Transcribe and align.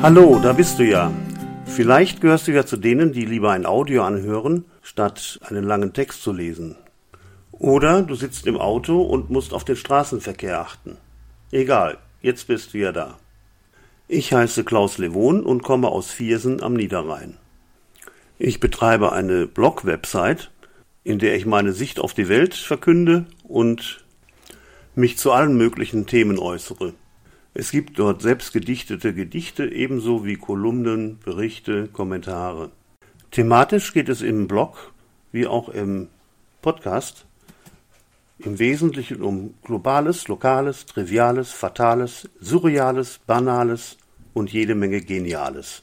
Hallo, 0.00 0.38
da 0.40 0.52
bist 0.52 0.78
du 0.78 0.84
ja. 0.84 1.12
Vielleicht 1.66 2.20
gehörst 2.20 2.46
du 2.46 2.52
ja 2.52 2.64
zu 2.64 2.76
denen, 2.76 3.12
die 3.12 3.24
lieber 3.24 3.50
ein 3.50 3.66
Audio 3.66 4.04
anhören, 4.04 4.64
statt 4.80 5.40
einen 5.42 5.64
langen 5.64 5.92
Text 5.92 6.22
zu 6.22 6.32
lesen. 6.32 6.76
Oder 7.50 8.02
du 8.02 8.14
sitzt 8.14 8.46
im 8.46 8.58
Auto 8.58 9.02
und 9.02 9.28
musst 9.28 9.52
auf 9.52 9.64
den 9.64 9.74
Straßenverkehr 9.74 10.60
achten. 10.60 10.98
Egal, 11.50 11.98
jetzt 12.22 12.46
bist 12.46 12.74
du 12.74 12.78
ja 12.78 12.92
da. 12.92 13.18
Ich 14.06 14.32
heiße 14.32 14.62
Klaus 14.62 14.98
Levon 14.98 15.42
und 15.42 15.64
komme 15.64 15.88
aus 15.88 16.12
Viersen 16.12 16.62
am 16.62 16.74
Niederrhein. 16.74 17.36
Ich 18.38 18.60
betreibe 18.60 19.10
eine 19.10 19.48
Blog-Website, 19.48 20.52
in 21.02 21.18
der 21.18 21.34
ich 21.34 21.44
meine 21.44 21.72
Sicht 21.72 21.98
auf 21.98 22.14
die 22.14 22.28
Welt 22.28 22.54
verkünde 22.54 23.26
und 23.42 24.04
mich 24.94 25.18
zu 25.18 25.32
allen 25.32 25.56
möglichen 25.56 26.06
Themen 26.06 26.38
äußere. 26.38 26.92
Es 27.54 27.70
gibt 27.70 27.98
dort 27.98 28.22
selbst 28.22 28.52
gedichtete 28.52 29.14
Gedichte 29.14 29.66
ebenso 29.66 30.24
wie 30.24 30.36
Kolumnen, 30.36 31.18
Berichte, 31.24 31.88
Kommentare. 31.88 32.70
Thematisch 33.30 33.92
geht 33.92 34.08
es 34.08 34.22
im 34.22 34.48
Blog 34.48 34.92
wie 35.32 35.46
auch 35.46 35.68
im 35.68 36.08
Podcast 36.62 37.26
im 38.38 38.58
Wesentlichen 38.58 39.22
um 39.22 39.54
Globales, 39.64 40.28
Lokales, 40.28 40.86
Triviales, 40.86 41.50
Fatales, 41.50 42.28
Surreales, 42.40 43.20
Banales 43.26 43.98
und 44.32 44.52
jede 44.52 44.74
Menge 44.74 45.00
Geniales. 45.00 45.82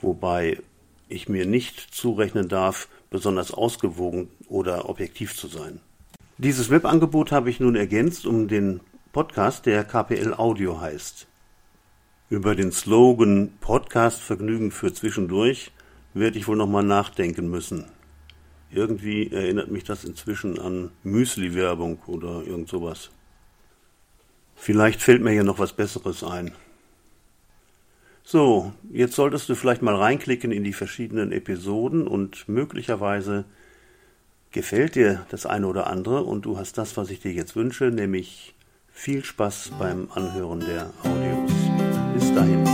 Wobei 0.00 0.60
ich 1.08 1.28
mir 1.28 1.46
nicht 1.46 1.80
zurechnen 1.80 2.48
darf, 2.48 2.88
besonders 3.10 3.52
ausgewogen 3.52 4.28
oder 4.48 4.88
objektiv 4.88 5.36
zu 5.36 5.48
sein. 5.48 5.80
Dieses 6.38 6.70
Webangebot 6.70 7.32
habe 7.32 7.50
ich 7.50 7.60
nun 7.60 7.76
ergänzt 7.76 8.26
um 8.26 8.48
den 8.48 8.80
Podcast, 9.14 9.66
der 9.66 9.84
KPL 9.84 10.34
Audio 10.34 10.80
heißt. 10.80 11.28
Über 12.30 12.56
den 12.56 12.72
Slogan 12.72 13.52
Podcast 13.60 14.20
Vergnügen 14.20 14.72
für 14.72 14.92
zwischendurch 14.92 15.70
werde 16.14 16.36
ich 16.36 16.48
wohl 16.48 16.56
nochmal 16.56 16.82
nachdenken 16.82 17.48
müssen. 17.48 17.84
Irgendwie 18.72 19.30
erinnert 19.30 19.70
mich 19.70 19.84
das 19.84 20.02
inzwischen 20.02 20.58
an 20.58 20.90
Müsli-Werbung 21.04 22.02
oder 22.08 22.42
irgend 22.44 22.68
sowas. 22.68 23.10
Vielleicht 24.56 25.00
fällt 25.00 25.22
mir 25.22 25.32
ja 25.32 25.44
noch 25.44 25.60
was 25.60 25.74
Besseres 25.74 26.24
ein. 26.24 26.50
So, 28.24 28.72
jetzt 28.90 29.14
solltest 29.14 29.48
du 29.48 29.54
vielleicht 29.54 29.82
mal 29.82 29.94
reinklicken 29.94 30.50
in 30.50 30.64
die 30.64 30.72
verschiedenen 30.72 31.30
Episoden 31.30 32.08
und 32.08 32.48
möglicherweise 32.48 33.44
gefällt 34.50 34.96
dir 34.96 35.24
das 35.30 35.46
eine 35.46 35.68
oder 35.68 35.86
andere 35.86 36.24
und 36.24 36.46
du 36.46 36.58
hast 36.58 36.78
das, 36.78 36.96
was 36.96 37.10
ich 37.10 37.20
dir 37.20 37.32
jetzt 37.32 37.54
wünsche, 37.54 37.92
nämlich 37.92 38.54
viel 38.94 39.24
Spaß 39.24 39.72
beim 39.78 40.08
Anhören 40.14 40.60
der 40.60 40.90
Audios. 41.02 41.52
Bis 42.14 42.32
dahin. 42.34 42.64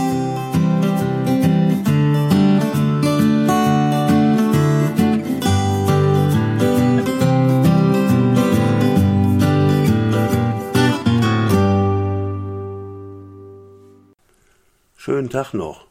Schönen 14.95 15.29
Tag 15.29 15.53
noch. 15.53 15.90